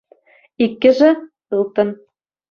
Иккӗшӗ– 0.63 1.09
ылтӑн. 1.59 1.89